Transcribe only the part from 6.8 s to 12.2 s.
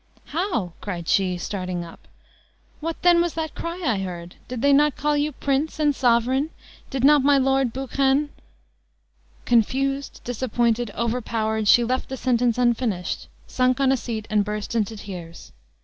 Did not my Lord Buchan" Confused, disappointed, overpowered, she left the